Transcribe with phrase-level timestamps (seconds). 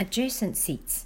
[0.00, 1.04] adjacent seats.